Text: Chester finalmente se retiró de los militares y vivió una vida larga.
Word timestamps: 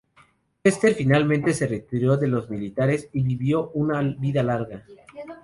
Chester 0.63 0.95
finalmente 0.95 1.53
se 1.53 1.67
retiró 1.67 2.17
de 2.17 2.25
los 2.27 2.49
militares 2.49 3.07
y 3.13 3.21
vivió 3.21 3.69
una 3.75 4.01
vida 4.01 4.41
larga. 4.41 4.83